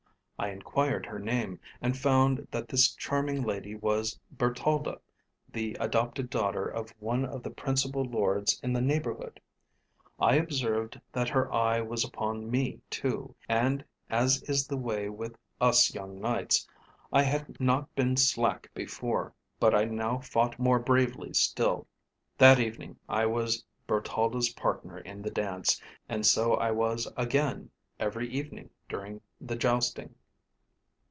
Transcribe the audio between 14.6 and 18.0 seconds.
the way with us young knights, I had not